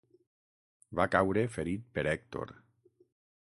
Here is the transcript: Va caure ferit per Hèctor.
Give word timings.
Va 0.99 1.05
caure 1.17 1.43
ferit 1.59 1.85
per 1.99 2.05
Hèctor. 2.15 2.55